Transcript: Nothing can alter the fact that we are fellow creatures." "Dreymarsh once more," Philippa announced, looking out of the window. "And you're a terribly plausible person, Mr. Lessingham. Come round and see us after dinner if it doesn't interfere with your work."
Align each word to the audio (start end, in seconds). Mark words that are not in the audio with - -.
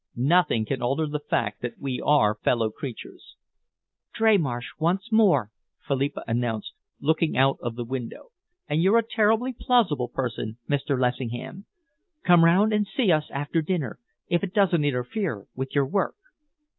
Nothing 0.15 0.65
can 0.65 0.81
alter 0.81 1.05
the 1.05 1.19
fact 1.19 1.61
that 1.61 1.77
we 1.79 2.01
are 2.03 2.33
fellow 2.41 2.71
creatures." 2.71 3.35
"Dreymarsh 4.15 4.69
once 4.79 5.11
more," 5.11 5.51
Philippa 5.87 6.23
announced, 6.27 6.73
looking 6.99 7.37
out 7.37 7.59
of 7.61 7.75
the 7.75 7.83
window. 7.85 8.29
"And 8.67 8.81
you're 8.81 8.97
a 8.97 9.03
terribly 9.07 9.53
plausible 9.53 10.07
person, 10.09 10.57
Mr. 10.67 10.99
Lessingham. 10.99 11.65
Come 12.25 12.43
round 12.43 12.73
and 12.73 12.87
see 12.87 13.11
us 13.11 13.29
after 13.29 13.61
dinner 13.61 13.99
if 14.27 14.43
it 14.43 14.55
doesn't 14.55 14.83
interfere 14.83 15.45
with 15.55 15.75
your 15.75 15.85
work." 15.85 16.15